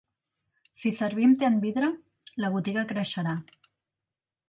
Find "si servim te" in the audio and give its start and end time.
0.83-1.47